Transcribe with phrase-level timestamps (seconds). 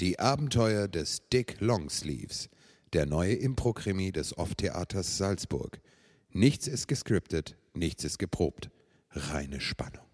[0.00, 2.48] Die Abenteuer des Dick Longsleeves,
[2.94, 5.78] der neue Impro-Krimi des Off-Theaters Salzburg.
[6.30, 8.70] Nichts ist gescriptet, nichts ist geprobt.
[9.10, 10.06] Reine Spannung.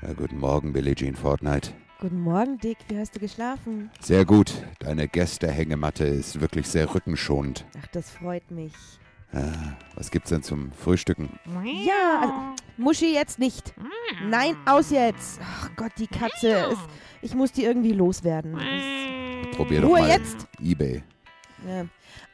[0.00, 1.72] Ja, guten Morgen, Billie Jean Fortnite.
[2.00, 2.78] Guten Morgen, Dick.
[2.88, 3.90] Wie hast du geschlafen?
[4.00, 4.54] Sehr gut.
[4.78, 7.66] Deine Gästehängematte ist wirklich sehr rückenschonend.
[7.78, 8.72] Ach, das freut mich.
[9.34, 11.38] Ah, was gibt's denn zum Frühstücken?
[11.84, 12.32] Ja, also,
[12.78, 13.74] Muschi jetzt nicht.
[14.26, 15.40] Nein, aus jetzt.
[15.42, 16.74] Ach Gott, die Katze.
[17.20, 18.58] Ich muss die irgendwie loswerden.
[19.52, 20.48] Probier doch Ruhe mal jetzt.
[20.58, 21.02] eBay.
[21.68, 21.84] Ja.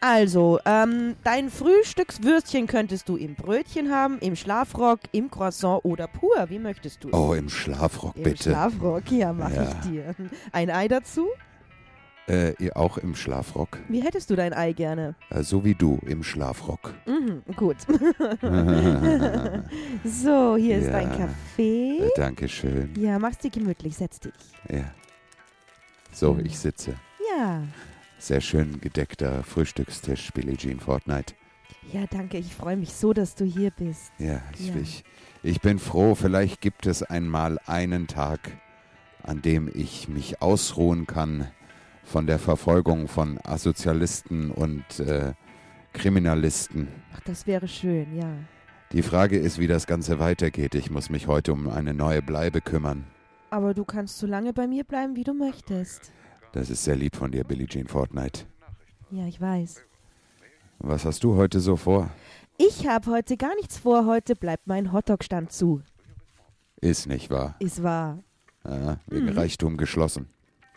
[0.00, 6.46] Also, ähm, dein Frühstückswürstchen könntest du im Brötchen haben, im Schlafrock, im Croissant oder pur.
[6.48, 7.10] Wie möchtest du?
[7.12, 8.50] Oh, im Schlafrock Im bitte.
[8.50, 9.62] Schlafrock, ja, mach Ja.
[9.64, 10.14] ich dir.
[10.52, 11.26] Ein Ei dazu?
[12.28, 13.78] Äh, ihr auch im Schlafrock?
[13.88, 15.14] Wie hättest du dein Ei gerne?
[15.30, 16.92] Äh, so wie du im Schlafrock.
[17.06, 17.76] Mhm, gut.
[20.04, 21.16] so, hier ist dein Ja.
[21.16, 21.98] Kaffee.
[22.00, 22.94] Äh, Dankeschön.
[22.98, 24.32] Ja, mach's dir gemütlich, setz dich.
[24.68, 24.84] Ja.
[26.12, 26.46] So, Hm.
[26.46, 26.94] ich sitze.
[27.38, 27.62] Ja.
[28.18, 31.34] Sehr schön gedeckter Frühstückstisch, Billie Jean Fortnite.
[31.92, 32.38] Ja, danke.
[32.38, 34.10] Ich freue mich so, dass du hier bist.
[34.18, 34.76] Ja, ich, Ja.
[34.76, 35.04] Ich,
[35.42, 38.40] ich bin froh, vielleicht gibt es einmal einen Tag,
[39.22, 41.48] an dem ich mich ausruhen kann
[42.04, 45.34] von der Verfolgung von Asozialisten und äh,
[45.92, 46.88] Kriminalisten.
[47.14, 48.30] Ach, das wäre schön, ja.
[48.92, 50.74] Die Frage ist, wie das Ganze weitergeht.
[50.74, 53.04] Ich muss mich heute um eine neue Bleibe kümmern.
[53.50, 56.12] Aber du kannst so lange bei mir bleiben, wie du möchtest.
[56.56, 58.46] Das ist sehr lieb von dir, Billie Jean Fortnite.
[59.10, 59.82] Ja, ich weiß.
[60.78, 62.08] Was hast du heute so vor?
[62.56, 64.06] Ich habe heute gar nichts vor.
[64.06, 65.82] Heute bleibt mein Hotdog-Stand zu.
[66.80, 67.56] Ist nicht wahr.
[67.58, 68.20] Ist wahr.
[68.64, 69.36] Ah, wegen Mhm.
[69.38, 70.30] Reichtum geschlossen.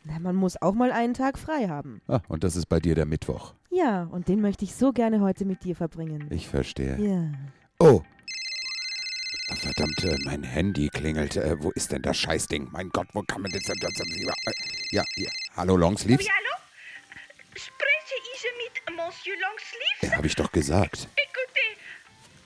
[0.04, 2.02] Na, man muss auch mal einen Tag frei haben.
[2.10, 3.54] Ah, und das ist bei dir der Mittwoch.
[3.72, 6.28] Ja, und den möchte ich so gerne heute mit dir verbringen.
[6.30, 7.00] Ich verstehe.
[7.00, 7.32] Ja.
[7.80, 8.02] Oh.
[9.52, 11.36] Ah, Verdammt, äh, mein Handy klingelt.
[11.36, 12.70] Äh, wo ist denn das Scheißding?
[12.72, 13.64] Mein Gott, wo kann man das?
[13.64, 14.52] das äh,
[14.92, 15.30] ja, hier.
[15.56, 16.26] Hallo, Longsleeves?
[16.26, 16.56] Oui, allô
[17.56, 21.08] Spreche ich mit Monsieur Longsleeves Ja, habe ich doch gesagt.
[21.16, 21.78] Écoutez,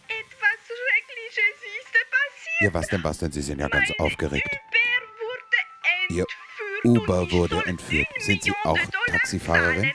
[0.08, 2.62] etwas Schreckliches ist passiert.
[2.62, 3.31] Ja, was denn, was denn?
[3.34, 4.47] Sie sind ja ganz Mein aufgeregt.
[4.47, 6.86] Uber wurde Ihr entführt.
[6.86, 8.08] Uber und ich wurde entführt.
[8.19, 9.92] 10 Sind Sie auch Taxifahrerin?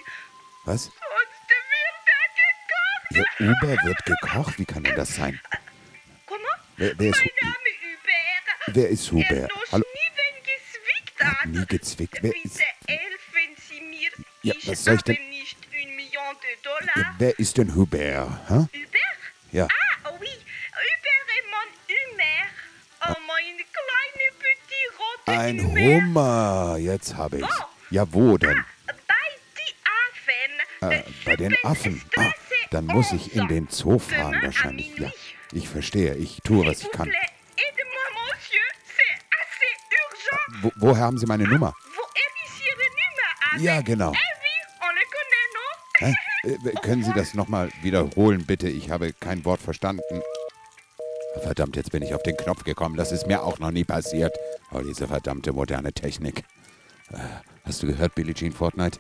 [0.65, 0.91] Was?
[3.11, 4.59] Ihr Uber wird gekocht?
[4.59, 5.41] Wie kann denn das sein?
[6.79, 8.77] Wer, wer, ist, Mein Name Hubert.
[8.77, 9.51] wer ist Er Hubert?
[9.51, 9.85] noch Hallo?
[9.93, 9.99] nie
[11.21, 12.19] Er hat nie gezwickt.
[12.23, 14.11] Wer ist, helfen Sie mir.
[14.43, 17.15] Ja, ich was soll ich denn- nicht eine Million de ja, Dollar.
[17.19, 18.29] wer ist denn Hubert?
[18.49, 18.55] Hä?
[18.55, 19.19] Hubert
[19.51, 19.65] Ja.
[19.67, 22.47] Ah, oui, Hubert est mon Hummer.
[23.01, 25.81] Oh, mein kleiner petit roter Ein Hummer.
[25.81, 26.77] Hummer.
[26.79, 27.45] Jetzt habe ich.
[27.45, 27.65] Oh.
[27.91, 28.65] Ja, wo denn?
[28.87, 28.95] Bei
[29.57, 29.75] die
[30.85, 30.93] Affen.
[30.93, 32.03] Äh, bei den Affen.
[32.17, 32.31] Ah,
[32.71, 34.97] dann muss ich in den Zoo fahren wahrscheinlich.
[34.99, 35.11] Ja,
[35.53, 36.15] ich verstehe.
[36.15, 37.11] Ich tue, was ich kann.
[40.77, 41.75] woher haben Sie meine Nummer?
[43.59, 44.13] Ja, genau.
[45.99, 46.15] Hä?
[46.45, 48.69] Äh, können Sie das nochmal wiederholen, bitte?
[48.69, 50.23] Ich habe kein Wort verstanden.
[51.43, 52.97] Verdammt, jetzt bin ich auf den Knopf gekommen.
[52.97, 54.37] Das ist mir auch noch nie passiert.
[54.71, 56.45] Oh, diese verdammte moderne Technik.
[57.13, 57.17] Äh,
[57.69, 58.99] Hast du gehört, Billie Jean Fortnite?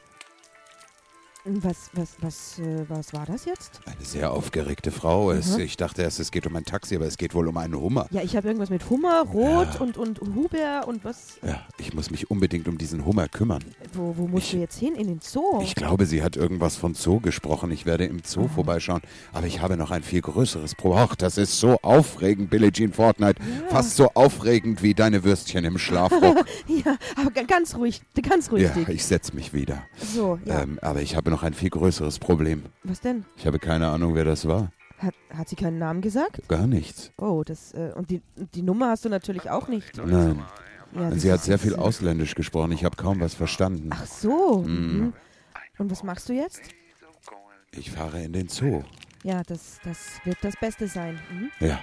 [1.50, 3.80] Was, was, was, äh, was war das jetzt?
[3.86, 5.30] Eine sehr aufgeregte Frau.
[5.32, 5.60] Es, Mhm.
[5.62, 8.06] ich dachte erst, es geht um ein Taxi, aber es geht wohl um einen Hummer.
[8.10, 9.80] Ja, ich habe irgendwas mit Hummer, Rot Ja.
[9.80, 11.38] und, und Huber und was.
[11.42, 13.64] Ja, ich muss mich unbedingt um diesen Hummer kümmern.
[13.94, 14.94] Wo, wo musst Ich- du jetzt hin?
[14.94, 15.60] In den Zoo?
[15.62, 17.70] Ich glaube, sie hat irgendwas von Zoo gesprochen.
[17.70, 19.00] Ich werde im Zoo vorbeischauen.
[19.32, 21.06] Aber ich habe noch ein viel größeres Problem.
[21.10, 23.40] Ach, das ist so aufregend, Billie Jean Fortnite.
[23.68, 26.44] Fast so aufregend wie deine Würstchen im Schlafrock.
[26.66, 29.82] ja, aber ga- ganz ruhig, ganz ruhig, ja, ich setze mich wieder.
[29.96, 30.62] So, ja.
[30.62, 32.64] Ähm, aber ich habe noch ein viel größeres Problem.
[32.84, 33.24] Was denn?
[33.36, 34.70] Ich habe keine Ahnung, wer das war.
[34.98, 36.40] Hat, hat sie keinen Namen gesagt?
[36.48, 37.12] Gar nichts.
[37.18, 38.20] Oh, das, äh, und die,
[38.54, 39.96] die Nummer hast du natürlich auch nicht.
[39.96, 40.42] Nein.
[40.94, 42.72] Ja, Sie hat sehr viel ausländisch gesprochen.
[42.72, 43.90] Ich habe kaum was verstanden.
[43.92, 44.62] Ach so.
[44.62, 45.12] Mhm.
[45.78, 46.62] Und was machst du jetzt?
[47.72, 48.82] Ich fahre in den Zoo.
[49.22, 51.20] Ja, das, das wird das Beste sein.
[51.30, 51.50] Mhm.
[51.66, 51.78] Ja.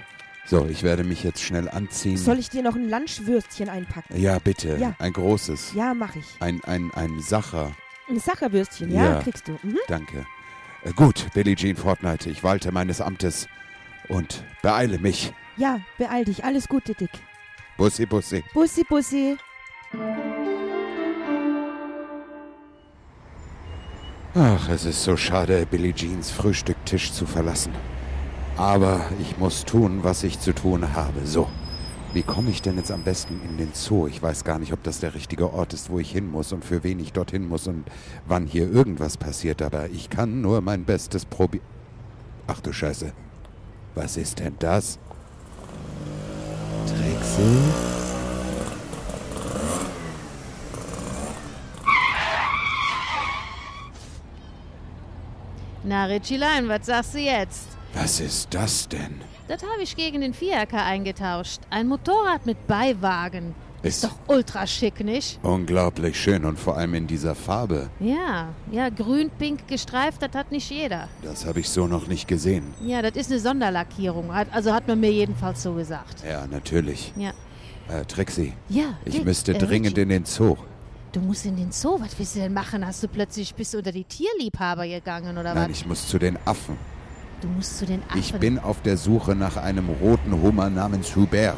[0.46, 2.16] So, ich werde mich jetzt schnell anziehen.
[2.16, 4.16] Soll ich dir noch ein Lunchwürstchen einpacken?
[4.16, 4.76] ja, bitte.
[4.76, 4.94] Ja.
[4.98, 5.72] Ein großes.
[5.74, 6.24] Ja, mach ich.
[6.40, 7.72] Ein, ein, ein Sacher.
[8.08, 9.22] Ein Sacherwürstchen, ja, Ja.
[9.22, 9.52] kriegst du.
[9.62, 9.78] Mhm.
[9.88, 10.24] Danke.
[10.84, 13.48] Äh, gut, Billie Jean Fortnite, ich walte meines Amtes
[14.08, 15.32] und beeile mich.
[15.56, 16.44] Ja, beeil dich.
[16.44, 17.10] Alles Gute, Dick.
[17.76, 18.42] Bussi, bussi.
[18.54, 19.36] Bussi, Bussi.
[24.34, 27.72] Ach, es ist so schade, Billie Jeans Frühstücktisch zu verlassen.
[28.56, 31.26] Aber ich muss tun, was ich zu tun habe.
[31.26, 31.48] So,
[32.12, 34.06] Wie komme ich denn jetzt am besten in den Zoo?
[34.06, 36.64] Ich weiß gar nicht, ob das der richtige Ort ist, wo ich hin muss und
[36.64, 37.84] für wen ich dorthin muss und
[38.26, 39.60] wann hier irgendwas passiert.
[39.60, 41.66] Aber ich kann nur mein Bestes probieren.
[42.46, 43.12] Ach du Scheiße.
[43.94, 44.98] Was ist denn das?
[46.86, 47.96] Trixie?
[55.82, 57.68] Na, Ritchilein, was sagst du jetzt?
[57.94, 59.20] Was ist das denn?
[59.48, 61.60] Das habe ich gegen den Fiaker eingetauscht.
[61.70, 63.54] Ein Motorrad mit Beiwagen.
[63.82, 65.38] Ist- Ist doch ultra schick, nicht?
[65.42, 67.88] Unglaublich schön und vor allem in dieser Farbe.
[68.00, 71.08] Ja, ja, grün-pink gestreift, das hat nicht jeder.
[71.22, 72.74] Das habe ich so noch nicht gesehen.
[72.80, 74.30] Ja, das ist eine Sonderlackierung.
[74.32, 76.24] Also hat man mir jedenfalls so gesagt.
[76.28, 77.12] Ja, natürlich.
[77.16, 77.30] Ja.
[77.88, 80.56] Äh, Trixie, Ja, ich Rick, müsste äh, dringend Richie, in den Zoo.
[81.12, 82.00] Du musst in den Zoo.
[82.00, 82.84] Was willst du denn machen?
[82.84, 85.78] Hast du plötzlich bist du unter die Tierliebhaber gegangen oder Nein, was?
[85.78, 86.76] ich muss zu den Affen.
[87.40, 88.18] Du musst zu den Affen.
[88.18, 91.56] Ich bin auf der Suche nach einem roten Hummer namens Hubert.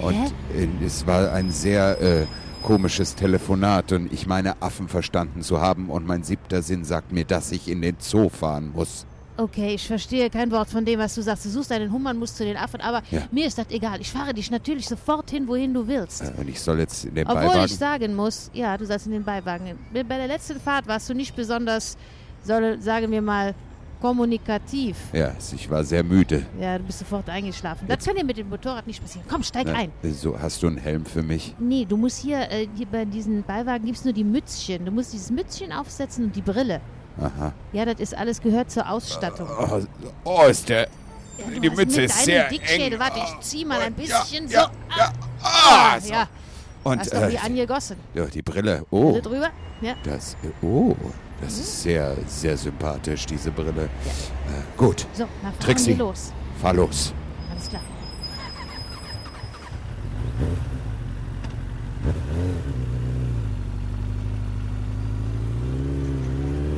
[0.00, 2.26] Und äh, es war ein sehr äh,
[2.62, 7.24] komisches Telefonat und ich meine Affen verstanden zu haben und mein siebter Sinn sagt mir,
[7.24, 9.04] dass ich in den Zoo fahren muss.
[9.36, 11.46] Okay, ich verstehe kein Wort von dem, was du sagst.
[11.46, 13.22] Du suchst einen Hummer und musst zu den Affen, aber Ja.
[13.30, 14.00] mir ist das egal.
[14.00, 16.22] Ich fahre dich natürlich sofort hin, wohin du willst.
[16.22, 17.64] Äh, und ich soll jetzt in den Obwohl Beiwagen...
[17.64, 19.78] ich sagen muss, ja, du sollst in den Beiwagen.
[19.92, 21.96] Bei der letzten Fahrt warst du nicht besonders,
[22.44, 23.54] soll, sagen wir mal,
[24.02, 24.96] kommunikativ.
[25.12, 26.44] ja, ich war sehr müde.
[26.60, 27.86] Ja, du bist sofort eingeschlafen.
[27.88, 29.26] Das kann dir mit dem Motorrad nicht passieren.
[29.30, 29.92] Komm, steig Na, ein.
[30.12, 31.54] so, hast du einen Helm für mich?
[31.58, 34.84] Nee, du musst hier, äh, hier bei diesen Beiwagen gibt es nur die Mützchen.
[34.84, 36.80] Du musst dieses Mützchen aufsetzen und die Brille.
[37.18, 37.52] Aha.
[37.72, 39.48] Ja, das ist alles gehört zur Ausstattung.
[39.58, 39.80] Oh,
[40.24, 40.88] oh ist der...
[41.38, 42.92] Ja, die Mütze ist sehr Dickschädel.
[42.94, 42.98] eng.
[43.00, 44.98] Warte, ich zieh mal ein Ja, bisschen ja, so.
[44.98, 45.12] ja.
[45.42, 46.12] Ah, so.
[46.12, 46.28] ja.
[46.84, 47.96] Und Hast doch äh, wie angegossen.
[48.14, 48.84] ja, die Brille.
[48.90, 49.50] Oh, Brille drüber?
[49.80, 49.94] Ja.
[50.04, 50.94] das, äh, oh,
[51.42, 53.82] das ist sehr, sehr sympathisch, diese Brille.
[53.84, 53.88] Äh,
[54.76, 55.94] gut, So, na Trixie.
[55.94, 56.32] los.
[56.60, 57.12] fahr los.
[57.50, 57.82] Alles klar.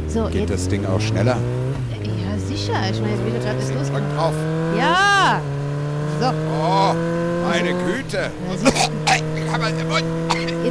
[0.08, 1.37] So, Geht das Ding auch schneller?
[1.90, 2.75] ja sicher.
[2.90, 3.90] Ich meine, jetzt ich gerade das los.
[3.90, 4.34] Drück drauf.
[4.78, 5.40] Ja.
[6.20, 6.26] So,
[6.62, 6.94] Oh,
[7.49, 8.31] meine Güte.
[8.49, 8.72] da sind,
[9.52, 9.99] Aber,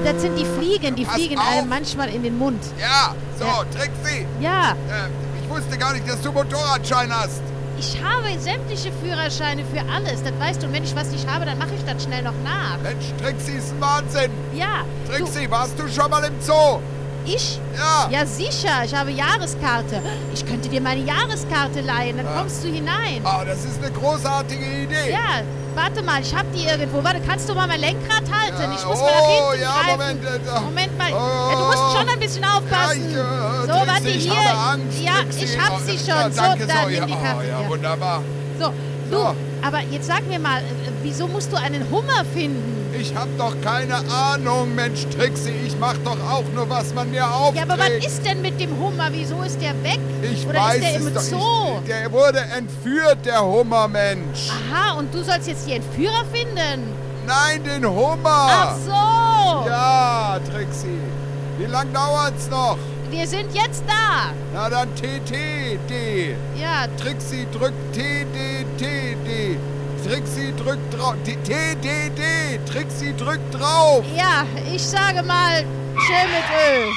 [0.03, 0.95] das sind die Fliegen.
[0.95, 1.45] Die Pass fliegen auf.
[1.51, 2.63] einem manchmal in den Mund.
[2.79, 3.63] Ja, so, Ja.
[3.75, 4.25] Trixie.
[4.39, 5.09] Ja, Äh,
[5.43, 7.41] ich wusste gar nicht, dass du Motorradschein hast.
[7.77, 10.23] ich habe sämtliche Führerscheine für alles.
[10.23, 10.67] Das weißt du.
[10.67, 12.77] Und wenn ich was nicht habe, dann mache ich das schnell noch nach.
[12.81, 14.31] Mensch, Trixie ist ein Wahnsinn.
[14.53, 14.83] Ja.
[15.07, 16.79] Du, Trixie, warst du schon mal im Zoo?
[17.25, 17.57] ich?
[17.77, 18.09] Ja.
[18.11, 18.83] Ja, sicher.
[18.83, 20.01] Ich habe Jahreskarte.
[20.33, 22.17] Ich könnte dir meine Jahreskarte leihen.
[22.17, 22.33] Dann Ja.
[22.39, 23.21] kommst du hinein.
[23.23, 25.11] Ah, das ist eine großartige Idee.
[25.11, 25.41] Ja,
[25.75, 26.21] warte mal.
[26.21, 27.03] Ich habe die irgendwo.
[27.03, 28.61] Warte, kannst du mal mein Lenkrad halten?
[28.61, 29.91] Ja, Ich muss oh, mal nach hinten ja, greifen.
[29.99, 31.11] Moment, äh, da- Moment mal.
[31.13, 31.51] Oh.
[31.51, 33.11] Ja, du musst schon ein bisschen aufpassen.
[33.13, 33.19] Ja,
[33.63, 34.57] ich, äh, so, warte, ich hier.
[34.57, 36.31] Angst, ja, ich hab Oh, sie ja, schon.
[36.33, 36.87] so, danke da, so.
[36.89, 37.47] nimm Ja, die oh, Karte.
[37.47, 37.69] ja, ja.
[37.69, 38.21] wunderbar.
[38.59, 38.73] So,
[39.13, 40.63] du, aber jetzt sag mir mal, äh,
[41.01, 42.73] wieso musst du einen Hummer finden?
[42.99, 45.53] Ich hab doch keine Ahnung, Mensch, Trixie.
[45.65, 47.67] Ich mach doch auch nur, was man mir aufträgt.
[47.67, 49.07] Ja, aber was ist denn mit dem Hummer?
[49.11, 49.99] Wieso ist der weg?
[50.21, 51.21] Ich Oder weiß ist der es im doch.
[51.21, 51.79] Zoo?
[51.81, 54.49] Ich, der wurde entführt, der Hummermensch.
[54.71, 56.83] Aha, und du sollst jetzt die Entführer finden?
[57.25, 58.47] Nein, den Hummer.
[58.49, 59.67] Ach so!
[59.67, 60.99] Ja, Trixie.
[61.57, 62.77] Wie lang dauert's noch?
[63.09, 64.31] Wir sind jetzt da!
[64.53, 66.35] Na dann TTD.
[66.59, 67.95] Ja, Trixie drückt
[68.83, 69.57] TDTD.
[70.05, 71.15] Trixie drückt drauf.
[71.23, 72.59] TDD.
[72.65, 74.03] Trixie drückt drauf.
[74.13, 75.63] ja, ich sage mal,
[76.05, 76.91] schön mit Öl.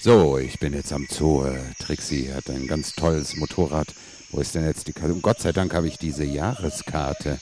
[0.00, 1.46] So, ich bin jetzt am Zoo.
[1.78, 3.94] Trixie hat ein ganz tolles Motorrad.
[4.32, 5.14] Wo ist denn jetzt die Karte?
[5.14, 7.38] Und Gott sei Dank habe ich diese Jahreskarte.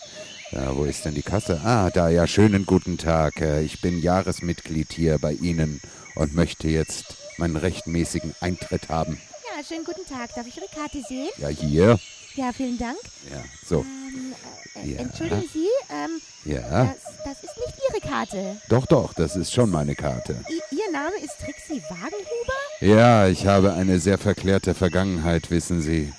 [0.51, 1.63] Ja, wo ist denn die Kasse?
[1.65, 3.41] Ah, da, ja, schönen guten Tag.
[3.41, 5.81] Ich bin Jahresmitglied hier bei Ihnen
[6.17, 9.19] und möchte jetzt meinen rechtmäßigen Eintritt haben.
[9.63, 10.35] Ja, schönen guten Tag.
[10.35, 11.29] Darf ich Ihre Karte sehen?
[11.39, 11.99] Ja, hier.
[12.35, 12.97] Ja, vielen Dank.
[13.31, 13.81] Ja, so.
[13.85, 14.35] Ähm,
[14.83, 14.99] äh, Ja.
[15.01, 16.85] Entschuldigen Sie, ähm, Ja.
[16.87, 18.57] das, das ist nicht Ihre Karte.
[18.69, 20.43] Doch, doch, das ist schon meine Karte.
[20.51, 22.59] I Ihr Name ist Trixie Wagenhuber?
[22.81, 26.13] Ja, ich habe eine sehr verklärte Vergangenheit, wissen Sie.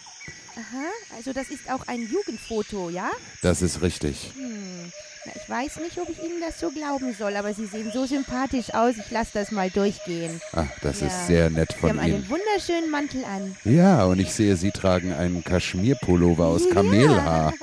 [0.56, 0.86] Aha,
[1.18, 3.10] also das ist auch ein Jugendfoto, ja?
[3.42, 4.32] Das ist richtig.
[5.44, 8.74] Ich weiß nicht, ob ich Ihnen das so glauben soll, aber Sie sehen so sympathisch
[8.74, 8.96] aus.
[8.98, 10.40] Ich lasse das mal durchgehen.
[10.54, 11.08] Ach, das Ja.
[11.08, 12.30] ist sehr nett Sie von haben einen Ihnen.
[12.30, 13.56] wunderschönen Mantel an.
[13.66, 17.54] Ja, und ich sehe, Sie tragen einen Kaschmirpullover aus Kamelhaar.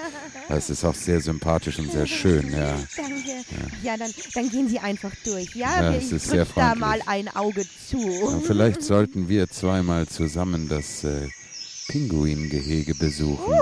[0.48, 2.74] Das ist auch sehr sympathisch und sehr schön, ja.
[2.96, 3.44] Danke.
[3.82, 5.54] Ja, dann, dann gehen Sie einfach durch.
[5.54, 7.98] Ja, Ja, ich ist sehr drück da mal ein Auge zu.
[8.28, 11.28] Aber vielleicht sollten wir zweimal zusammen das äh,
[11.90, 13.52] Pinguingehege besuchen.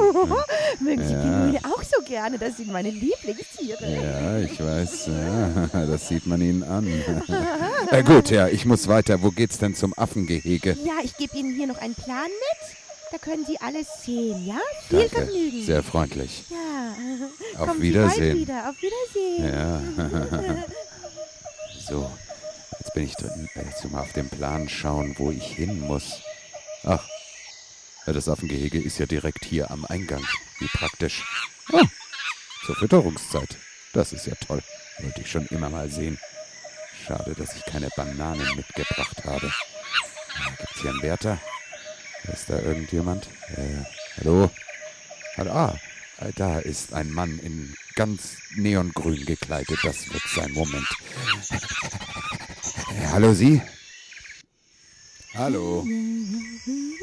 [0.81, 1.23] Mögen Sie Ja.
[1.23, 2.39] Pinguine auch so gerne?
[2.39, 3.91] Das sind meine Lieblingstiere.
[3.91, 6.87] Ja, ich weiß, ja, das sieht man Ihnen an.
[7.91, 9.23] äh, gut, ja, ich muss weiter.
[9.23, 10.77] Wo geht's denn zum Affengehege?
[10.85, 12.77] Ja, ich gebe Ihnen hier noch einen Plan mit.
[13.11, 14.59] Da können Sie alles sehen, ja?
[14.89, 15.65] Viel Danke, Vergnügen.
[15.65, 16.45] sehr freundlich.
[16.51, 18.35] ja, Auf kommen Wiedersehen.
[18.37, 18.69] Sie wieder.
[18.69, 19.55] Auf Wiedersehen.
[19.55, 20.55] Ja.
[21.89, 22.11] so,
[22.79, 23.49] jetzt bin ich drin.
[23.55, 26.21] Jetzt mal auf den Plan schauen, wo ich hin muss.
[26.85, 27.09] Ach,
[28.09, 30.25] ja, das Affengehege ist ja direkt hier am Eingang.
[30.61, 31.25] Wie praktisch.
[31.71, 31.85] Ah,
[32.65, 33.59] zur Fütterungszeit.
[33.93, 34.63] Das ist ja toll.
[35.01, 36.19] Wollte ich schon immer mal sehen.
[37.07, 39.53] Schade, dass ich keine Bananen mitgebracht habe.
[40.57, 41.39] Gibt es hier einen Wärter?
[42.33, 43.29] Ist da irgendjemand?
[43.55, 43.85] Äh,
[44.17, 44.51] hallo?
[45.37, 45.51] Hallo?
[45.53, 45.79] Ah,
[46.21, 49.81] äh, da ist ein Mann in ganz neongrün gekleidet.
[49.83, 50.89] Das wird sein Moment.
[53.13, 53.61] Hallo Sie?
[55.35, 55.85] Hallo?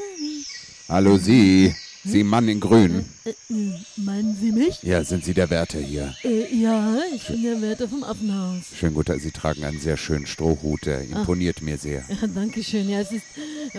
[0.88, 1.76] Hallo Sie?
[2.08, 3.04] Sie Mann in grün?
[3.26, 4.84] Äh, äh, meinen Sie mich?
[4.84, 6.14] Ja, sind Sie der Wärter hier?
[6.24, 8.62] Äh, ja, ich bin der Wärter vom Affenhaus.
[8.80, 10.86] Schön gut, Sie tragen einen sehr schönen Strohhut.
[10.86, 12.04] Der imponiert mir sehr.
[12.08, 12.88] Ja, danke schön.
[12.88, 13.24] Ja, es ist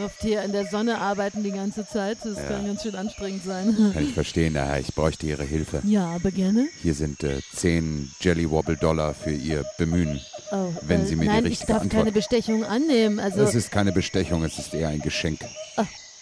[0.04, 2.18] oft hier in der Sonne arbeiten die ganze Zeit.
[2.24, 3.92] Das kann ganz schön anstrengend sein.
[3.94, 4.80] Kann ich verstehen, Herr.
[4.80, 5.80] Ich bräuchte Ihre Hilfe.
[5.84, 6.66] Ja, aber gerne.
[6.82, 10.18] Hier sind äh, 10 Jelly Wobble Dollar für Ihr Bemühen.
[10.50, 13.20] Oh, Wenn Sie mir die nein, ich richtige darf Antwort- keine Bestechung annehmen.
[13.20, 15.38] Also, Es ist keine Bestechung, es ist eher ein Geschenk.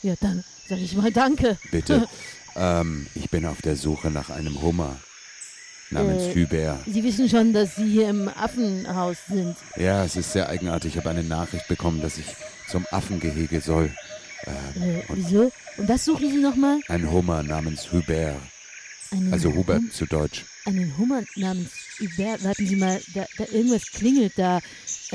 [0.04, 1.58] Ja, dann sag ich mal danke.
[1.70, 2.06] Bitte.
[2.56, 4.96] ähm, ich bin auf der Suche nach einem Hummer
[5.90, 6.80] namens Äh, Hubert.
[6.86, 9.56] Sie wissen schon, dass Sie hier im Affenhaus sind.
[9.76, 10.92] Ja, es ist sehr eigenartig.
[10.92, 12.26] Ich habe eine Nachricht bekommen, dass ich
[12.68, 13.92] zum Affengehege soll.
[14.42, 15.50] Äh, wieso?
[15.78, 16.80] Und was suchen Sie nochmal?
[16.88, 18.36] Ein Hummer namens Hubert.
[19.10, 20.44] Einen Also Hum- Hubert zu Deutsch.
[20.66, 21.70] Einen Hummer namens
[22.00, 22.42] Hubert.
[22.44, 24.60] Warten Sie mal, da, da irgendwas klingelt da.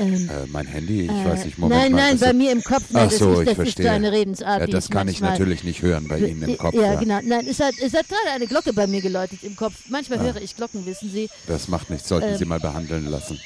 [0.00, 1.98] Ähm, Äh, mein Handy, ich äh, weiß nicht, Moment Nein, mal.
[1.98, 2.84] nein, das- bei mir im Kopf.
[2.90, 3.84] Nein, Ach das so, ist, ich verstehe.
[3.86, 4.60] ist so eine Redensart.
[4.60, 6.74] ja, das kann ich natürlich nicht hören bei Ihnen im Kopf.
[6.74, 7.00] Ja, ja.
[7.00, 7.20] genau.
[7.22, 9.74] Nein, es hat, es hat gerade eine Glocke bei mir geläutet im Kopf.
[9.88, 10.22] Manchmal Ah.
[10.22, 11.28] höre ich Glocken, wissen Sie.
[11.46, 12.38] Das macht nichts, sollten Ähm.
[12.38, 13.38] Sie mal behandeln lassen.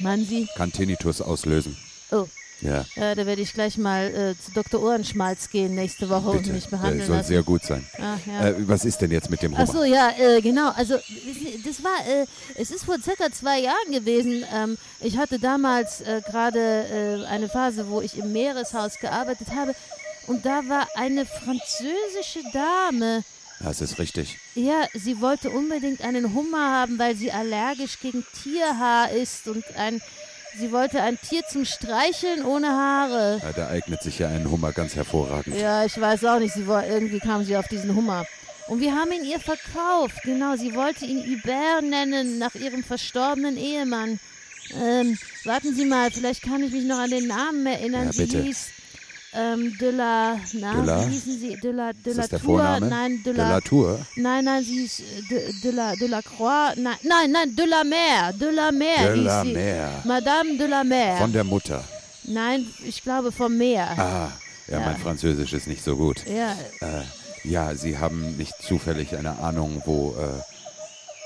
[0.00, 0.48] Meinen Sie?
[0.56, 1.76] Kann Tinnitus auslösen.
[2.10, 2.26] Oh,
[2.62, 4.82] Ja, ja, da werde ich gleich mal äh, zu Dr.
[4.82, 6.50] Ohrenschmalz gehen nächste Woche bitte.
[6.50, 7.28] und mich behandeln soll lassen.
[7.28, 7.86] sehr gut sein.
[7.98, 8.48] Ah, ja.
[8.48, 9.66] Äh, was ist denn jetzt mit dem Hummer?
[9.68, 10.70] Ach so, ja, äh, genau.
[10.70, 10.94] Also,
[11.64, 12.26] das war, äh,
[12.56, 14.44] es ist vor circa zwei Jahren gewesen.
[14.54, 19.74] Ähm, ich hatte damals äh, gerade äh, eine Phase, wo ich im Meereshaus gearbeitet habe.
[20.26, 23.24] Und da war eine französische Dame.
[23.62, 24.38] Das ist richtig.
[24.54, 30.00] Ja, sie wollte unbedingt einen Hummer haben, weil sie allergisch gegen Tierhaar ist und ein.
[30.58, 33.40] Sie wollte ein Tier zum Streicheln ohne Haare.
[33.42, 35.56] Ja, da eignet sich ja ein Hummer ganz hervorragend.
[35.56, 36.54] Ja, ich weiß auch nicht.
[36.54, 38.26] Sie war, irgendwie kam sie auf diesen Hummer.
[38.66, 40.22] Und wir haben ihn ihr verkauft.
[40.22, 44.20] Genau, sie wollte ihn Hubert nennen, nach ihrem verstorbenen Ehemann.
[44.80, 48.06] Ähm, warten Sie mal, vielleicht kann ich mich noch an den Namen erinnern.
[48.06, 48.42] Ja, sie bitte.
[48.42, 48.68] hieß
[49.34, 50.36] ähm, de la...
[50.54, 51.06] Na, De la?
[51.06, 51.56] wie hießen sie?
[51.60, 52.40] De la, de la Tour?
[52.40, 52.88] Vorname?
[52.88, 53.48] Nein, de De la...
[53.50, 53.98] la Tour?
[54.16, 56.72] Nein, nein, sie hieß äh, de, de, la, de la Croix.
[56.76, 58.32] Nein, nein, nein, de la Mer.
[58.38, 59.52] De la Mer De la sie.
[59.52, 59.88] Mer.
[60.04, 61.16] Madame de la Mer.
[61.18, 61.82] Von der Mutter.
[62.24, 63.88] nein, ich glaube vom Meer.
[63.96, 64.30] Ah,
[64.68, 64.80] ja, Ja.
[64.86, 66.24] mein Französisch ist nicht so gut.
[66.26, 67.02] Ja, Äh,
[67.44, 70.14] ja, Sie haben nicht zufällig eine Ahnung, wo.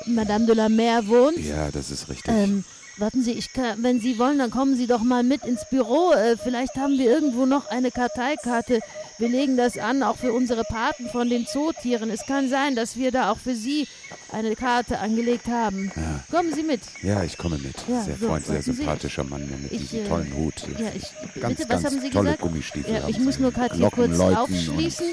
[0.07, 1.39] Madame de la Mer wohnt.
[1.39, 2.33] Äh, ja, das ist richtig.
[2.35, 2.65] Ähm,
[2.97, 6.13] warten Sie, ich kann, wenn Sie wollen, dann kommen Sie doch mal mit ins Büro.
[6.13, 8.81] Äh, vielleicht haben wir irgendwo noch eine Karteikarte.
[9.19, 12.11] Wir legen das an, auch für unsere Paten von den Zootieren.
[12.11, 13.87] Es kann sein, dass wir da auch für Sie
[14.33, 15.93] eine Karte angelegt haben.
[16.31, 16.81] Kommen Sie mit.
[17.03, 17.77] ja, ich komme mit.
[17.89, 18.73] Ja, sehr so, freundlich, sehr warten Sie.
[18.73, 20.55] sympathischer Mann mit Ich, diesem äh, tollen Hut.
[20.79, 21.03] Ja, ich,
[21.41, 22.41] ganz, bitte, ganz was haben Sie tolle gesagt?
[22.43, 22.95] Gummistiefel.
[22.95, 25.07] Ja, ich muss nur gerade hier kurz aufschließen.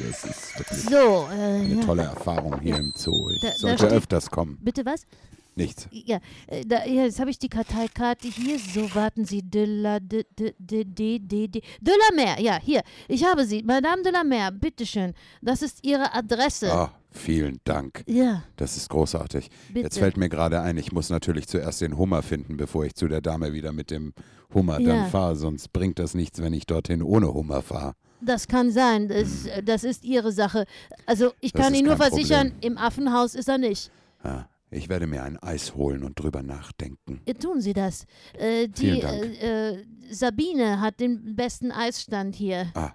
[0.89, 1.81] So, äh, eine ja.
[1.85, 3.29] tolle Erfahrung hier im Zoo.
[3.29, 4.57] Ich Da- da sollte steht- öfters kommen.
[4.61, 5.05] Bitte was?
[5.55, 5.87] Nichts.
[5.91, 8.57] Ja, äh, da, ja jetzt habe ich die Karteikarte hier.
[8.57, 9.41] So, warten Sie.
[9.41, 12.39] De la, de, de, de, de, de, de, la Mer.
[12.39, 12.81] Ja, hier.
[13.09, 13.61] Ich habe sie.
[13.63, 15.13] Madame de la Mer, bitteschön.
[15.41, 16.71] Das ist Ihre Adresse.
[16.71, 18.03] Ah, vielen Dank.
[18.07, 19.49] Ja, Das ist großartig.
[19.69, 19.81] bitte.
[19.81, 23.07] Jetzt fällt mir gerade ein, ich muss natürlich zuerst den Hummer finden, bevor ich zu
[23.09, 24.13] der Dame wieder mit dem
[24.53, 24.95] Hummer Ja.
[24.95, 25.35] dann fahre.
[25.35, 27.93] Sonst bringt das nichts, wenn ich dorthin ohne Hummer fahre.
[28.21, 29.09] Das kann sein.
[29.09, 30.65] Das, äh, das ist Ihre Sache.
[31.05, 31.57] Also, ich Hm.
[31.57, 32.71] Das kann Ihnen nur versichern, Problem.
[32.73, 33.91] im Affenhaus ist er nicht.
[34.23, 37.21] Ja, ich werde mir ein Eis holen und drüber nachdenken.
[37.25, 38.05] Äh, Tun Sie das.
[38.33, 39.23] Äh, die Vielen Dank.
[39.23, 42.71] äh, äh, Sabine hat den besten Eisstand hier.
[42.73, 42.91] Ah,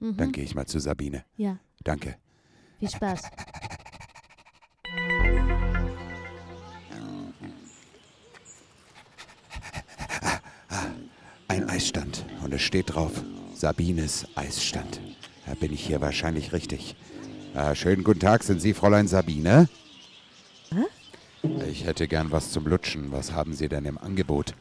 [0.00, 0.16] Mhm.
[0.16, 1.24] dann gehe ich mal zu Sabine.
[1.36, 2.16] Ja, Danke.
[2.78, 3.22] viel Spaß.
[11.48, 13.12] Ein Eisstand und es steht drauf
[13.54, 15.00] Sabines Eisstand.
[15.46, 16.94] Da bin ich hier wahrscheinlich richtig.
[17.54, 19.68] Äh, schönen guten Tag, sind Sie Fräulein Sabine?
[21.70, 23.12] Ich hätte gern was zum Lutschen.
[23.12, 24.54] Was haben Sie denn im Angebot?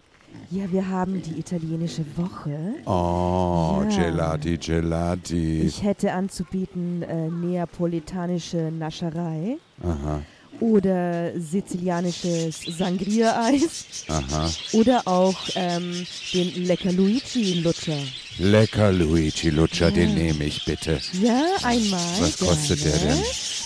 [0.51, 2.57] Ja, wir haben die italienische Woche.
[2.85, 4.09] Oh, Ja.
[4.09, 5.61] Gelati, Gelati.
[5.61, 10.21] Ich hätte anzubieten äh, neapolitanische Nascherei Aha,
[10.59, 14.49] oder sizilianisches Sangria-Eis aha.
[14.73, 17.97] oder auch ähm, den Lecker Luigi-Lutscher.
[18.39, 21.01] Lecker Luigi Lutscher, den nehme ich bitte.
[21.21, 21.99] Ja, einmal.
[22.21, 23.15] Was kostet der gerne.
[23.15, 23.23] denn?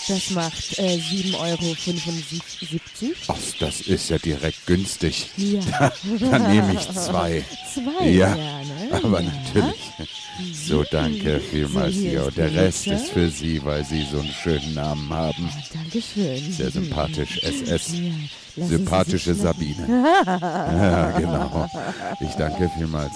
[0.08, 3.14] Das macht äh, 7,75 Euro.
[3.28, 5.30] Ach, das ist ja direkt günstig.
[5.36, 7.44] Ja, Dann nehme ich zwei.
[7.72, 9.04] zwei Ja, gerne.
[9.04, 9.30] Aber ja.
[9.30, 9.80] natürlich.
[10.66, 14.74] So, danke vielmals So, Und der Rest ist für Sie, weil Sie so einen schönen
[14.74, 15.48] Namen haben.
[15.72, 16.52] Dankeschön.
[16.52, 17.38] Sehr sympathisch.
[17.42, 17.92] SS.
[17.92, 18.10] Ja,
[18.56, 19.34] lassen Sympathische.
[19.34, 19.86] Sabine.
[20.26, 21.68] Ja, genau.
[22.20, 23.12] Ich danke vielmals.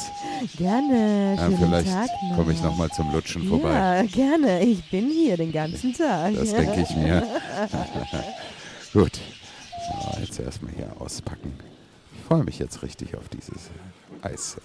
[0.56, 1.34] Gerne.
[1.36, 3.72] Ja, vielleicht komme ich nochmal zum Lutschen vorbei.
[3.72, 4.62] Ja, gerne.
[4.62, 6.34] Ich bin hier den ganzen Tag.
[6.34, 7.26] Das denke ich mir.
[8.92, 9.18] Gut.
[10.12, 11.52] So, jetzt erstmal hier auspacken.
[12.14, 13.70] Ich freue mich jetzt richtig auf dieses
[14.22, 14.56] Eis.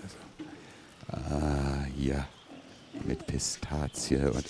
[1.08, 2.26] Ah, hier.
[3.06, 4.46] Mit Pistazie und.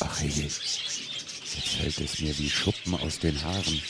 [0.00, 0.42] Ach je.
[0.44, 3.82] Jetzt fällt es mir wie Schuppen aus den Haaren.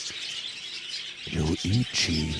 [1.32, 2.34] Luigi.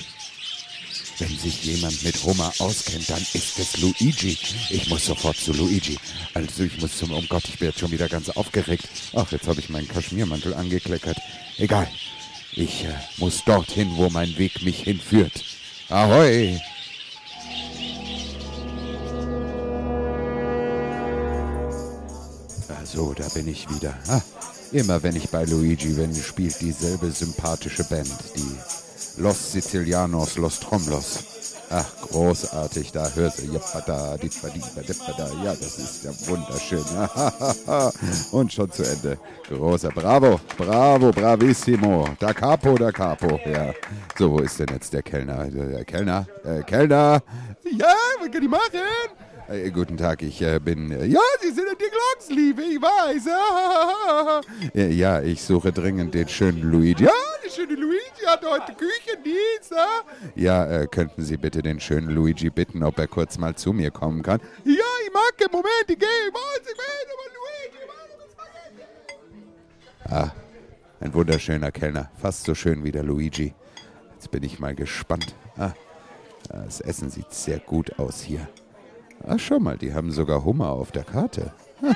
[1.19, 4.37] Wenn sich jemand mit Hummer auskennt, dann ist es Luigi.
[4.69, 5.97] Ich muss sofort zu Luigi.
[6.33, 7.11] Also ich muss zum...
[7.11, 8.87] Oh Gott, ich jetzt schon wieder ganz aufgeregt.
[9.13, 11.17] Ach, jetzt habe ich meinen Kaschmirmantel angekleckert.
[11.57, 11.87] Egal.
[12.53, 15.43] Ich äh, muss dorthin, wo mein Weg mich hinführt.
[15.89, 16.59] Ahoi!
[22.69, 23.97] Ah, so, da bin ich wieder.
[24.07, 24.21] Ah,
[24.71, 28.82] immer wenn ich bei Luigi bin, spielt dieselbe sympathische Band, die
[29.17, 31.33] Los Sicilianos, Los Tromlos.
[31.69, 35.27] Ach, großartig, da hörst du, jippada, dippada, dippada.
[35.43, 36.85] ja, das ist ja wunderschön.
[38.31, 39.17] Und schon zu Ende.
[39.49, 42.09] Großer, bravo, bravo, bravissimo.
[42.19, 43.73] Da capo, da capo, ja.
[44.17, 45.45] So, wo ist denn jetzt der Kellner?
[45.45, 47.23] Der Kellner, äh, Kellner.
[47.71, 48.81] Ja, was kann ich machen?
[49.49, 50.91] Äh, guten Tag, ich äh, bin.
[50.91, 53.25] Äh, ja, Sie sind die Glocksliebe, ich weiß.
[54.95, 57.05] ja, ich suche dringend den schönen Luigi.
[57.05, 57.11] Ja,
[57.43, 59.73] der schöne Luigi hat heute Küchendienst.
[60.35, 63.91] Ja, äh, könnten Sie bitte den schönen Luigi bitten, ob er kurz mal zu mir
[63.91, 64.39] kommen kann?
[64.63, 64.73] Ja,
[65.05, 66.07] ich mag den Moment, ich gehe.
[66.27, 67.83] Ich weiß, ich weiß, aber Luigi.
[70.05, 70.31] Ah,
[70.99, 72.11] ein wunderschöner Kellner.
[72.21, 73.53] Fast so schön wie der Luigi.
[74.13, 75.35] Jetzt bin ich mal gespannt.
[75.57, 75.71] Ah,
[76.49, 78.47] das Essen sieht sehr gut aus hier.
[79.25, 81.53] Ach, schau mal, die haben sogar Hummer auf der Karte.
[81.81, 81.93] Ah,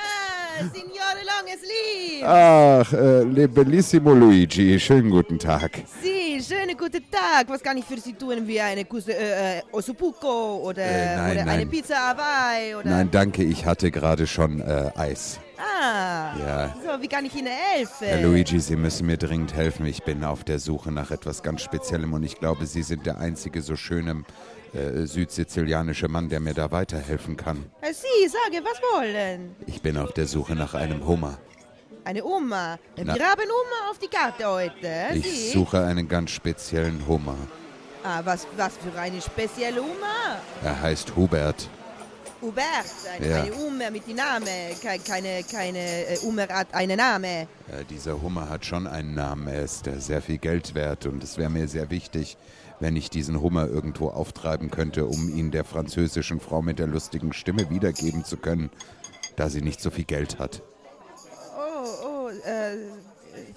[0.72, 1.07] Signore
[1.48, 2.24] Longes Lieb.
[2.24, 5.82] Ach, äh, le bellissimo Luigi, schönen guten Tag.
[6.02, 7.48] Sie, schönen guten Tag.
[7.48, 8.46] Was kann ich für Sie tun?
[8.46, 11.68] Wie eine Kusse, äh, äh, Ossobuco oder, Äh, nein, oder eine nein.
[11.70, 12.74] Pizza Hawaii?
[12.74, 12.90] Oder?
[12.90, 15.38] Nein, danke, ich hatte gerade schon äh, Eis.
[15.58, 16.74] Ah, Ja.
[16.84, 18.06] so, wie kann ich Ihnen helfen?
[18.06, 19.86] Herr Luigi, Sie müssen mir dringend helfen.
[19.86, 23.18] Ich bin auf der Suche nach etwas ganz Speziellem und ich glaube, Sie sind der
[23.18, 24.22] einzige so schöne
[24.74, 27.64] äh, südsizilianische Mann, der mir da weiterhelfen kann.
[27.80, 29.56] Äh, Sie, sage, was wollen?
[29.66, 31.38] Ich bin auf der Suche nach einem Hummer.
[32.04, 32.74] Eine Oma.
[32.96, 33.14] Äh, Na.
[33.16, 34.74] Wir haben Oma auf die Karte heute.
[34.86, 35.50] äh, Ich Sie?
[35.52, 37.36] suche einen ganz speziellen Hummer.
[38.04, 40.38] Ah, was, was für eine spezielle Oma?
[40.62, 41.68] Er heißt Hubert.
[42.40, 42.64] Hubert,
[43.14, 43.42] eine, Ja.
[43.42, 44.46] eine Oma mit dem Namen.
[44.80, 47.24] Ke- Keine, keine äh, Oma hat einen Namen.
[47.24, 47.46] Äh,
[47.90, 49.48] dieser Hummer hat schon einen Namen.
[49.48, 52.36] Er ist äh, sehr viel Geld wert und es wäre mir sehr wichtig,
[52.80, 57.32] wenn ich diesen Hummer irgendwo auftreiben könnte, um ihn der französischen Frau mit der lustigen
[57.32, 58.70] Stimme wiedergeben zu können,
[59.34, 60.62] da sie nicht so viel Geld hat.
[61.58, 62.76] Oh, oh, äh,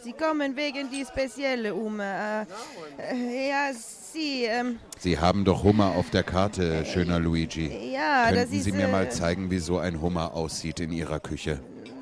[0.04, 2.42] Sie kommen wegen die spezielle Oma.
[2.42, 2.46] Äh,
[3.14, 7.68] äh, ja, Sie, ähm, Sie haben doch Hummer auf der Karte, schöner Luigi.
[7.94, 8.64] ja, das Könnten ist...
[8.66, 11.60] Sie mir äh, mal zeigen, wie so ein Hummer aussieht in Ihrer Küche?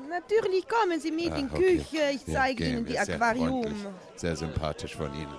[0.08, 1.76] Natürlich kommen Sie mit Ah, in die okay.
[1.78, 2.02] Küche.
[2.14, 2.92] Ich Ja, zeige Ihnen die.
[2.92, 3.62] Sehr Aquarium.
[3.62, 3.86] freundlich.
[4.16, 5.34] Sehr sympathisch von Ihnen.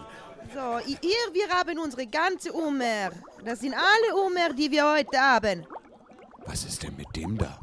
[0.54, 3.12] So, hier, wir haben unsere ganze Umer.
[3.44, 5.66] Das sind alle Umer, die wir heute haben.
[6.46, 7.60] Was ist denn mit dem da?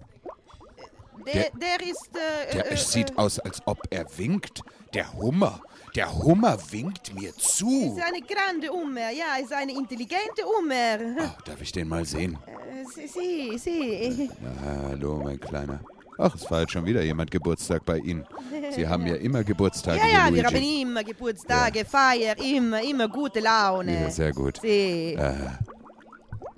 [1.32, 2.10] Der, Der- der ist...
[2.14, 4.62] Äh, Der äh, es sieht äh, aus, als ob er winkt.
[4.94, 5.60] Der Hummer.
[5.94, 7.94] Der Hummer winkt mir zu.
[7.96, 10.98] ist eine grande Umer, ja, ist eine intelligente Umer.
[11.20, 12.38] Ah, darf ich den mal sehen?
[12.46, 14.30] Äh, Sie, Sie, Sie.
[14.40, 15.80] Na, hallo, mein Kleiner.
[16.20, 18.26] Ach, es feiert schon wieder jemand Geburtstag bei Ihnen.
[18.70, 23.40] Sie haben ja immer Geburtstage, Ja, ja, wir haben immer Geburtstage, Feier, immer, immer gute
[23.40, 24.02] Laune.
[24.02, 24.58] Ja, sehr gut.
[24.60, 25.16] Sie,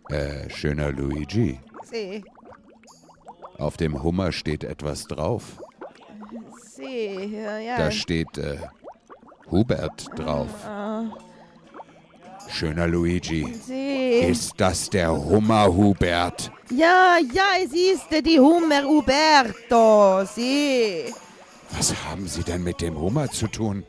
[0.08, 1.60] Äh, schöner Luigi.
[1.84, 2.24] Sie,
[3.60, 5.60] Auf dem Hummer steht etwas drauf.
[6.74, 7.76] Sie, ja.
[7.76, 8.56] Da steht äh,
[9.50, 10.48] Hubert drauf.
[12.48, 13.54] Schöner Luigi.
[13.54, 14.20] Sie.
[14.20, 16.50] Ist das der Hummer Hubert?
[16.70, 21.04] Ja, ja, es ist die Hummer Uberto, Sie.
[21.76, 23.84] Was haben Sie denn mit dem Hummer zu tun?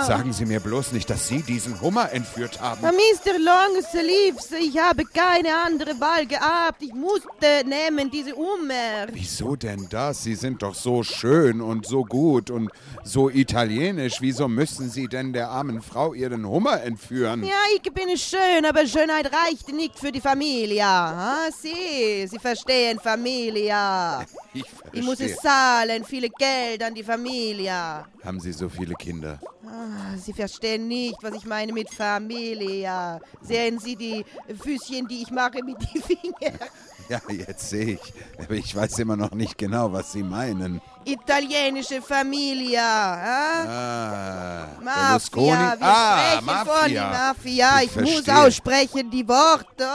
[0.00, 2.84] Sagen Sie mir bloß nicht, dass Sie diesen Hummer entführt haben.
[2.84, 3.38] Ah, Mr.
[3.38, 6.82] Longsleeves, ich habe keine andere Wahl gehabt.
[6.82, 7.28] Ich musste
[7.66, 9.06] nehmen diese Hummer.
[9.12, 10.24] Wieso denn das?
[10.24, 12.70] Sie sind doch so schön und so gut und
[13.04, 14.20] so italienisch.
[14.20, 17.44] Wieso müssen Sie denn der armen Frau ihren Hummer entführen?
[17.44, 20.84] Ja, ich bin schön, aber Schönheit reicht nicht für die Familie.
[20.86, 23.74] Ah, Sie, Sie verstehen Familie.
[24.52, 25.36] Ich Ich muss verstehe.
[25.36, 28.06] es zahlen, viel Geld an die Familia.
[28.24, 29.40] Haben Sie so viele Kinder?
[29.66, 33.18] Ah, Sie verstehen nicht, was ich meine mit Familia.
[33.42, 34.24] Sehen Sie die
[34.62, 36.58] Füßchen, die ich mache mit den Fingern?
[37.08, 38.14] Ja, jetzt sehe ich.
[38.38, 40.80] Aber ich weiß immer noch nicht genau, was Sie meinen.
[41.04, 42.84] Italienische Familia.
[42.84, 43.64] Ah?
[43.66, 45.46] Ah, Mafia, Berlusconi.
[45.48, 47.10] wir ah, sprechen von die Mafia.
[47.10, 47.82] Mafia.
[47.82, 48.28] Ich Ich, muss.
[48.28, 48.44] Ah.
[48.46, 49.88] aussprechen die Worte.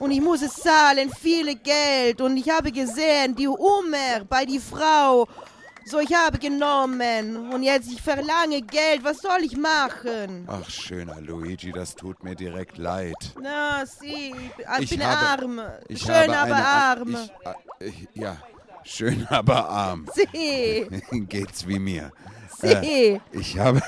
[0.00, 2.20] Und ich muss es zahlen, viele Geld.
[2.20, 5.28] Und ich habe gesehen, die Umer bei die Frau.
[5.88, 7.52] So, ich habe genommen.
[7.52, 9.04] Und jetzt, ich verlange Geld.
[9.04, 10.44] Was soll ich machen?
[10.48, 13.14] Ach, schöner Luigi, das tut mir direkt leid.
[13.40, 14.34] Na, sie,
[14.78, 15.60] ich, Ich bin habe- arm.
[15.86, 17.14] Ich Schön, habe aber eine, arm.
[17.78, 18.36] Äh, ich, ja,
[18.82, 20.08] schön, aber arm.
[20.12, 20.88] Sie,
[21.28, 22.10] Geht's wie mir.
[22.58, 22.66] sie.
[22.66, 23.80] Äh, ich habe,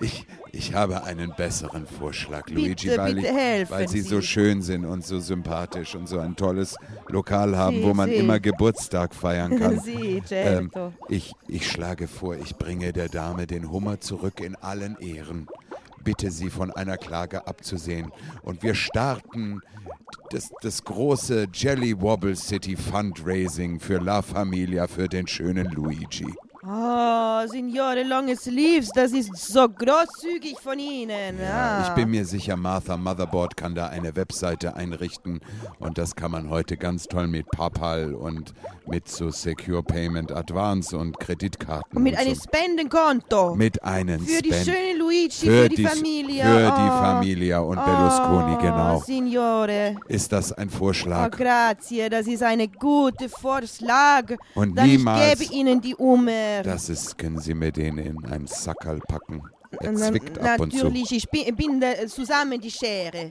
[0.00, 3.28] ich, ich habe einen besseren Vorschlag, Luigi, Bitte, weil, bitte
[3.62, 4.26] ich, weil Sie, so Sie.
[4.26, 6.76] schön sind und so sympathisch und so ein tolles
[7.08, 8.16] Lokal haben, Sie, wo man Sie.
[8.16, 9.80] immer Geburtstag feiern kann.
[10.30, 10.70] Ähm,
[11.08, 15.48] ich, ich schlage vor, ich bringe der Dame den Hummer zurück in allen Ehren.
[16.02, 18.10] Bitte sie von einer Klage abzusehen.
[18.42, 19.60] Und wir starten
[20.30, 26.32] das, das große Jelly Wobble City Fundraising für La Familia für den schönen Luigi.
[26.62, 31.38] Oh, Signore Long Sleeves, das ist so großzügig von Ihnen.
[31.40, 31.84] Ja, ah.
[31.88, 35.40] ich bin mir sicher, Martha Motherboard kann da eine Webseite einrichten
[35.78, 38.52] und das kann man heute ganz toll mit PayPal und
[38.86, 41.96] mit so Secure Payment Advance und Kreditkarten.
[41.96, 42.42] Und mit und einem so.
[42.42, 43.54] Spendenkonto.
[43.54, 46.42] mit einem für die Spend- schöne Luigi, für für, die, die- Familie.
[46.44, 46.76] für oh.
[46.76, 49.00] die Familia und Berlusconi, oh, genau.
[49.00, 49.96] Signore.
[50.08, 51.30] Ist das ein Oh, Vorschlag?
[51.30, 54.24] grazie, das ist eine gute Vorschlag.
[54.54, 55.94] Und Dann niemals- ich gebe Ihnen die
[56.54, 56.62] Umer.
[56.62, 59.42] Das ist, können Sie mir den in einen Sackerl packen?
[59.80, 60.78] Er zwickt ab und zu.
[60.78, 63.30] Natürlich, ich bi- binde zusammen die Schere.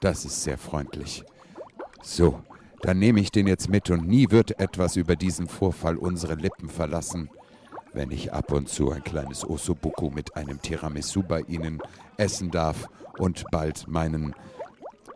[0.00, 1.24] Das ist sehr freundlich.
[2.02, 2.40] So,
[2.82, 6.68] dann nehme ich den jetzt mit und nie wird etwas über diesen Vorfall unsere Lippen
[6.68, 7.30] verlassen,
[7.92, 11.80] wenn ich ab und zu ein kleines Ossobuco mit einem Tiramisu bei Ihnen
[12.16, 14.34] essen darf und bald meinen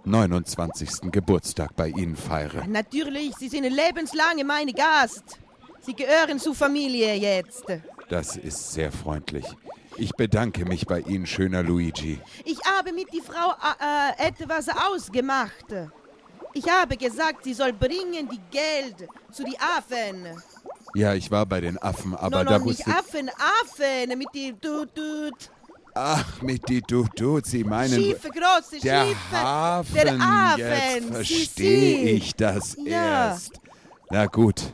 [0.05, 1.13] 29.
[1.13, 2.67] Geburtstag bei Ihnen feiere.
[2.67, 5.39] Natürlich, Sie sind lebenslange meine Gast.
[5.85, 7.65] Sie gehören zur Familie jetzt.
[8.09, 9.45] Das ist sehr freundlich.
[9.97, 12.21] Ich bedanke mich bei Ihnen, schöner Luigi.
[12.45, 15.67] Ich habe mit die Frau äh, äh, etwas ausgemacht.
[16.55, 20.27] Ich habe gesagt, sie soll bringen die Geld zu die Affen.
[20.95, 24.29] Ja, ich war bei den Affen, aber no, da no, nicht wusste Affen, Affen mit
[24.35, 25.51] die Tut, Tut.
[25.95, 27.93] Ach, mit die Dudut, Sie meinen...
[27.93, 29.17] Schiefe, große Der Schiefe.
[29.43, 33.29] Hafen, Der Hafen, jetzt verstehe ich das Ja.
[33.31, 33.61] erst.
[34.11, 34.73] Na gut,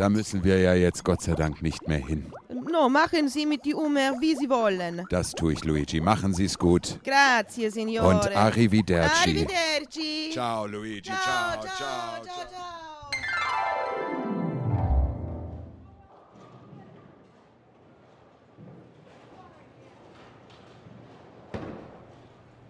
[0.00, 2.32] da müssen wir ja jetzt Gott sei Dank nicht mehr hin.
[2.72, 5.04] No, machen Sie mit die Umer, wie Sie wollen.
[5.10, 6.00] Das tue ich, Luigi.
[6.00, 6.98] Machen Sie es gut.
[7.04, 8.08] Grazie, Signore.
[8.08, 9.46] Und arrivederci.
[9.46, 10.30] Arrivederci.
[10.32, 11.02] Ciao, Luigi.
[11.02, 12.80] Ciao, ciao, ciao, ciao.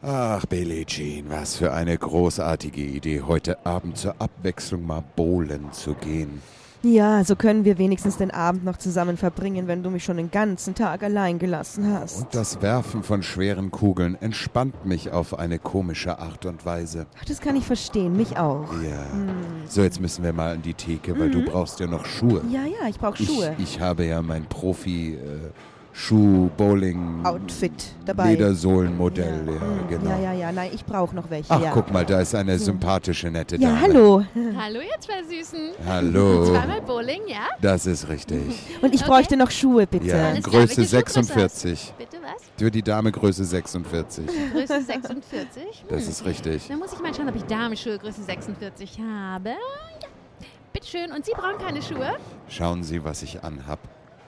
[0.03, 5.95] Ach, Billie Jean, was für eine großartige Idee, heute Abend zur Abwechslung mal bowlen zu
[5.95, 6.43] gehen.
[6.83, 10.31] Ja, so können wir wenigstens den Abend noch zusammen verbringen, wenn du mich schon den
[10.31, 12.23] ganzen Tag allein gelassen hast.
[12.23, 17.07] Und das Werfen von schweren Kugeln entspannt mich auf eine komische Art und Weise.
[17.21, 18.73] Ach, das kann ich verstehen, mich auch.
[18.83, 19.05] Ja.
[19.67, 22.43] So, jetzt müssen wir mal an die Theke, weil du brauchst ja noch Schuhe.
[22.51, 23.55] Ja, ja, ich brauche Ich, Schuhe.
[23.59, 25.19] ich habe ja mein Profi äh,
[25.93, 27.73] Schuh Bowling Outfit
[28.07, 28.31] dabei.
[28.31, 30.11] Ledersohlenmodell, ja, Mm, genau.
[30.11, 31.51] Ja, ja, ja, nein, ich brauche noch welche.
[31.51, 31.73] Ach, ja.
[31.73, 33.81] guck mal, da ist eine sympathische nette Ja, Dame.
[33.81, 34.25] hallo.
[34.57, 35.71] Hallo, ihr zwei Süßen.
[35.87, 36.45] Hallo.
[36.47, 37.49] Zweimal Bowling, ja?
[37.61, 38.41] Das ist richtig.
[38.81, 39.11] Und ich Okay.
[39.11, 40.07] bräuchte noch Schuhe, bitte.
[40.07, 41.95] Ja, Alles klar, Größe Schuhgröße 46.
[41.99, 42.43] Bitte was?
[42.57, 44.27] Für die Dame Größe 46.
[44.53, 45.85] Größe 46?
[45.89, 46.09] Das Hm.
[46.09, 46.69] ist richtig.
[46.69, 49.51] Dann muss ich mal schauen, ob ich Damenschuhe Größe 46 habe.
[49.51, 49.57] Ja.
[50.73, 51.11] Bitteschön.
[51.11, 52.13] Und Sie brauchen keine Schuhe?
[52.49, 53.81] Schauen Sie, was ich anhab.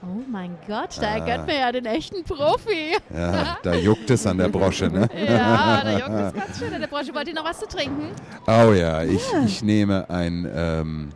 [0.02, 1.14] Oh mein Gott, da Ah.
[1.18, 2.96] erkennt man ja den echten Profi.
[3.14, 5.08] Ja, da juckt es an der Brosche, ne?
[5.28, 7.14] Ja, da juckt es ganz schön an der Brosche.
[7.14, 8.10] Wollt ihr noch was zu trinken?
[8.46, 11.08] Oh ja, ich, ich nehme ein ähm,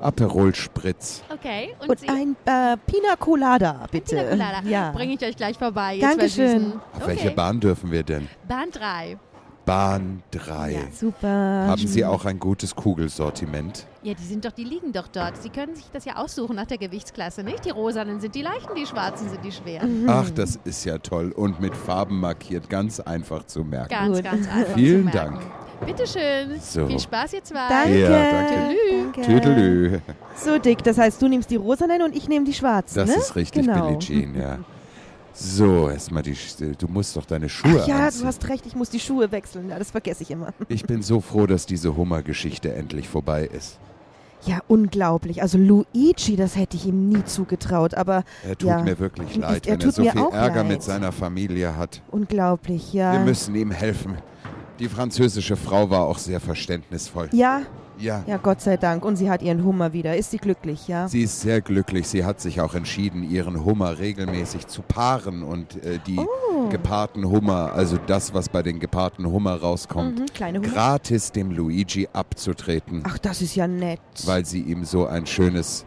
[0.00, 1.22] Aperol Spritz.
[1.32, 1.74] Okay.
[1.80, 2.08] Und, Und Sie?
[2.08, 4.16] ein äh, Pina Colada, bitte.
[4.16, 4.60] Pina Colada.
[4.68, 4.90] Ja.
[4.92, 5.98] Bringe ich euch gleich vorbei.
[6.00, 6.72] Dankeschön.
[6.94, 7.06] Auf okay.
[7.08, 8.28] welche Bahn dürfen wir denn?
[8.48, 9.18] Bahn 3.
[9.64, 10.72] Bahn 3.
[10.72, 10.78] Ja.
[10.92, 11.28] Super.
[11.28, 13.86] Haben Sie auch ein gutes Kugelsortiment?
[14.02, 15.40] Ja, die sind doch, die liegen doch dort.
[15.40, 17.64] Sie können sich das ja aussuchen nach der Gewichtsklasse, nicht?
[17.64, 20.08] Die rosanen sind die leichten, die schwarzen sind die schweren.
[20.08, 21.30] Ach, das ist ja toll.
[21.30, 23.90] Und mit Farben markiert, ganz einfach zu merken.
[23.90, 24.24] Ganz, Gut.
[24.24, 25.38] ganz einfach Vielen zu merken.
[25.86, 26.60] Bitteschön.
[26.60, 26.86] So.
[26.86, 27.68] Viel Spaß, ihr zwei.
[27.68, 28.00] Danke.
[28.00, 28.76] Ja, danke.
[29.02, 29.20] danke.
[29.22, 30.00] Tüdelü.
[30.36, 33.16] So, Dick, das heißt, du nimmst die rosanen und ich nehme die schwarzen, Das ne?
[33.16, 33.86] ist richtig, genau.
[33.86, 34.58] Billie Jean, ja.
[35.34, 36.36] So, erstmal die.
[36.78, 38.22] Du musst doch deine Schuhe Ach ja, anziehen.
[38.22, 39.68] du hast recht, ich muss die Schuhe wechseln.
[39.70, 40.52] Ja, das vergesse ich immer.
[40.68, 43.78] Ich bin so froh, dass diese Hummergeschichte endlich vorbei ist.
[44.44, 45.40] Ja, unglaublich.
[45.40, 48.82] Also Luigi, das hätte ich ihm nie zugetraut, aber Er tut Ja.
[48.82, 50.68] mir wirklich Ich- leid, er wenn er so mir viel Ärger leid.
[50.68, 52.02] mit seiner Familie hat.
[52.10, 53.12] unglaublich, ja.
[53.12, 54.16] Wir müssen ihm helfen.
[54.80, 57.28] Die französische Frau war auch sehr verständnisvoll.
[57.32, 57.62] ja,
[57.98, 58.22] Ja.
[58.26, 59.04] ja, Gott sei Dank.
[59.04, 60.16] Und sie hat ihren Hummer wieder.
[60.16, 61.08] Ist sie glücklich, ja?
[61.08, 62.08] Sie ist sehr glücklich.
[62.08, 66.68] Sie hat sich auch entschieden, ihren Hummer regelmäßig zu paaren und äh, die Oh.
[66.68, 70.68] gepaarten Hummer, also das, was bei den gepaarten Hummer rauskommt, Mhm, kleine Hummer.
[70.72, 74.00] gratis dem Luigi abzutreten, Ach, das ist ja nett.
[74.26, 75.84] weil sie ihm so ein schönes,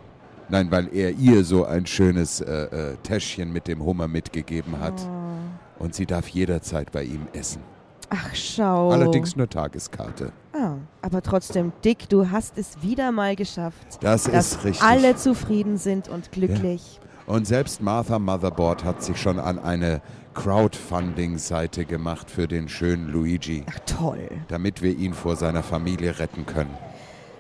[0.50, 2.52] nein, weil er ihr so ein schönes äh,
[2.94, 4.94] äh, Täschchen mit dem Hummer mitgegeben hat.
[5.06, 5.84] Oh.
[5.84, 7.62] Und sie darf jederzeit bei ihm essen.
[8.10, 8.92] Ach, schau.
[8.92, 10.32] Allerdings nur Tageskarte.
[10.54, 13.98] Ah, aber trotzdem, Dick, du hast es wieder mal geschafft.
[14.02, 14.84] Das dass ist richtig.
[14.88, 17.00] alle zufrieden sind und glücklich.
[17.26, 20.02] Und selbst Martha Motherboard hat sich schon an eine
[20.36, 24.30] Crowdfunding-Seite gemacht für den schönen Luigi, Ach, toll.
[24.48, 26.78] damit wir ihn vor seiner Familie retten können.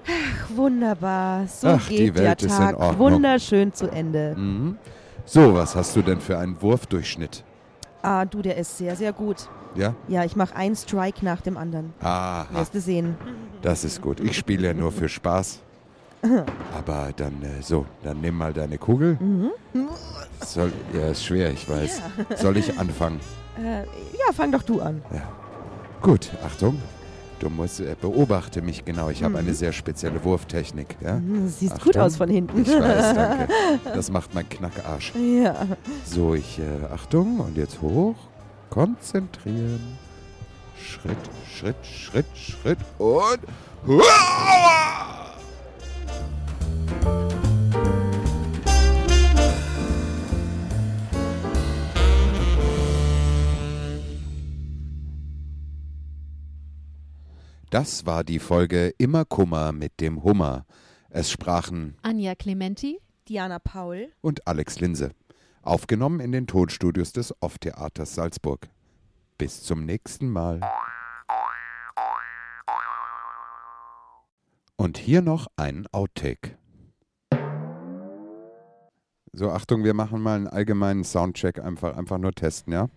[0.07, 1.47] Ach, wunderbar.
[1.47, 2.99] So Ach, die geht der Welt ist in Tag Ordnung.
[3.13, 4.35] wunderschön zu Ende.
[4.35, 4.77] Mhm.
[5.25, 7.43] So, was hast du denn für einen Wurfdurchschnitt?
[8.01, 9.49] Ah, du, der ist sehr, sehr gut.
[9.75, 9.93] Ja?
[10.07, 11.93] Ja, ich mache einen Strike nach dem anderen.
[12.01, 13.15] Aha, Wirst du sehen.
[13.61, 14.19] das ist gut.
[14.19, 15.59] Ich spiele ja nur für Spaß.
[16.75, 19.15] Aber dann, äh, so, dann nimm mal deine Kugel.
[19.19, 19.51] Mhm.
[20.43, 22.01] Soll, ja, ist schwer, ich weiß.
[22.37, 23.19] Soll ich anfangen?
[23.61, 25.01] Äh, ja, fang doch du an.
[26.01, 26.81] Gut, Achtung.
[27.39, 29.09] Du musst, äh, beobachte mich genau.
[29.09, 29.39] Ich habe Mhm.
[29.39, 30.95] eine sehr spezielle Wurftechnik.
[31.01, 31.15] Ja?
[31.17, 31.91] Hm, Siehst Achtung.
[31.91, 32.61] gut aus von hinten.
[32.61, 33.47] Ich weiß, danke.
[33.93, 35.13] Das macht mein Knackarsch.
[35.15, 35.53] Ja.
[36.05, 38.15] So, ich, äh, Achtung, und jetzt hoch.
[38.69, 39.97] Konzentrieren.
[40.77, 43.39] Schritt, Schritt, Schritt, Schritt und.
[43.85, 45.05] Huah!
[57.69, 60.65] Das war die Folge Immer Kummer mit dem Hummer.
[61.09, 62.99] Es sprachen Anja Clementi.
[63.27, 64.09] Diana Paul.
[64.21, 65.11] und Alex Linse.
[65.65, 68.69] Aufgenommen in den Tonstudios des Off-Theaters Salzburg.
[69.39, 70.61] Bis zum nächsten Mal.
[74.75, 76.59] Und hier noch ein Outtake.
[79.33, 82.87] So, Achtung, wir machen mal einen allgemeinen Soundcheck, einfach, einfach nur testen, ja?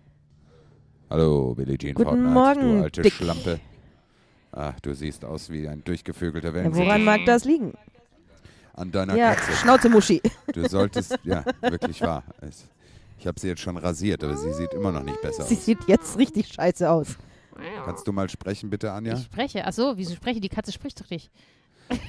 [1.09, 3.13] Hallo, Billie Jean Guten Fortnite, Morgen, du alte Dick.
[3.13, 3.59] Schlampe.
[4.51, 6.87] Ach, du siehst aus wie ein durchgevögelter Ja, Wellensittich.
[6.87, 7.73] woran mag das liegen?
[8.79, 9.51] An deiner Ja, Katze.
[9.57, 10.21] Schnauze Muschi.
[10.53, 12.23] Du solltest, ja, wirklich wahr.
[13.17, 15.65] Ich habe sie jetzt schon rasiert, aber sie sieht immer noch nicht besser Sie aus.
[15.65, 17.17] sieht jetzt richtig scheiße aus.
[17.83, 19.15] Kannst du mal sprechen, bitte, Anja?
[19.15, 19.65] Ich spreche.
[19.65, 20.39] Ach so, wieso spreche?
[20.39, 21.29] Die Katze spricht doch nicht.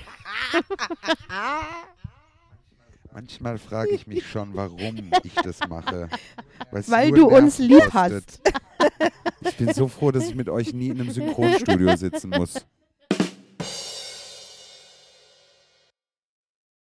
[3.12, 6.09] Manchmal frage ich mich schon, warum ich das mache.
[6.70, 8.40] Weil's Weil du uns lieb kostet.
[9.40, 12.64] Ich bin so froh, dass ich mit euch nie in einem Synchronstudio sitzen muss.